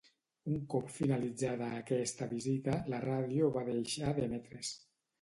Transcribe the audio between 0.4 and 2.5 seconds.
Un cop finalitzada aquesta